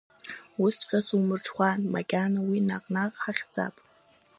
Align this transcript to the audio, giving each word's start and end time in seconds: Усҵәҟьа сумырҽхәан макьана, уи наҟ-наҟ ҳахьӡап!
Усҵәҟьа 0.63 0.99
сумырҽхәан 1.05 1.81
макьана, 1.93 2.39
уи 2.49 2.59
наҟ-наҟ 2.67 3.15
ҳахьӡап! 3.23 3.75